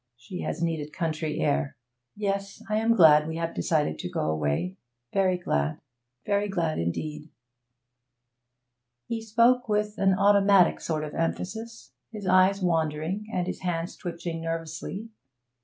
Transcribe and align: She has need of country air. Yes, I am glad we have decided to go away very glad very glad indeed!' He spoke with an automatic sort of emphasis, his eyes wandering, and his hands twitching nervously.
She 0.17 0.39
has 0.41 0.63
need 0.63 0.81
of 0.83 0.91
country 0.91 1.39
air. 1.41 1.75
Yes, 2.15 2.63
I 2.67 2.77
am 2.77 2.95
glad 2.95 3.27
we 3.27 3.35
have 3.35 3.53
decided 3.53 3.99
to 3.99 4.09
go 4.09 4.31
away 4.31 4.75
very 5.13 5.37
glad 5.37 5.79
very 6.25 6.49
glad 6.49 6.79
indeed!' 6.79 7.29
He 9.05 9.21
spoke 9.21 9.69
with 9.69 9.99
an 9.99 10.15
automatic 10.15 10.79
sort 10.81 11.03
of 11.03 11.13
emphasis, 11.13 11.91
his 12.11 12.25
eyes 12.25 12.63
wandering, 12.63 13.27
and 13.31 13.45
his 13.45 13.59
hands 13.59 13.95
twitching 13.95 14.41
nervously. 14.41 15.09